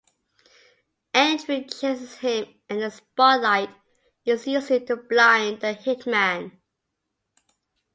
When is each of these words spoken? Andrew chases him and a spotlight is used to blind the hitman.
Andrew 1.13 1.61
chases 1.65 2.15
him 2.15 2.45
and 2.67 2.81
a 2.81 2.89
spotlight 2.89 3.69
is 4.25 4.47
used 4.47 4.69
to 4.87 4.95
blind 4.95 5.61
the 5.61 5.75
hitman. 5.75 6.53